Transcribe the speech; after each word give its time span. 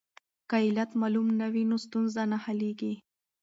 که 0.49 0.55
علت 0.65 0.91
معلوم 1.01 1.27
نه 1.39 1.47
وي 1.53 1.63
نو 1.69 1.77
ستونزه 1.85 2.21
نه 2.31 2.37
حلیږي. 2.45 2.93